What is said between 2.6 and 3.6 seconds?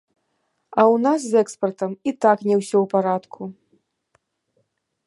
ўсё ў парадку.